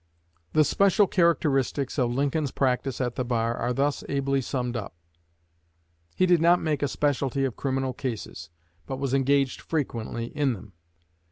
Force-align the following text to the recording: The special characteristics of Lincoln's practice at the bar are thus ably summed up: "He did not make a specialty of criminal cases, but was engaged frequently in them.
The 0.53 0.63
special 0.63 1.05
characteristics 1.05 1.99
of 1.99 2.11
Lincoln's 2.11 2.49
practice 2.49 2.99
at 2.99 3.13
the 3.13 3.23
bar 3.23 3.53
are 3.55 3.71
thus 3.71 4.03
ably 4.09 4.41
summed 4.41 4.75
up: 4.75 4.95
"He 6.15 6.25
did 6.25 6.41
not 6.41 6.59
make 6.59 6.81
a 6.81 6.87
specialty 6.87 7.45
of 7.45 7.55
criminal 7.55 7.93
cases, 7.93 8.49
but 8.87 8.97
was 8.97 9.13
engaged 9.13 9.61
frequently 9.61 10.35
in 10.35 10.53
them. 10.53 10.73